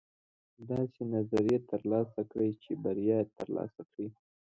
[0.69, 4.07] داسې نظریې ترلاسه کړئ چې بریا ترلاسه کړئ.